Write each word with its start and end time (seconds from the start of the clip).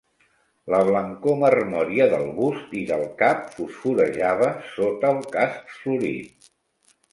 La 0.73 0.77
blancor 0.85 1.35
marmòria 1.43 2.07
del 2.13 2.25
bust 2.39 2.73
i 2.81 2.81
del 2.93 3.05
cap 3.21 3.45
fosforejava 3.59 4.51
sota 4.73 5.15
el 5.17 5.23
casc 5.39 5.73
florit. 5.79 6.53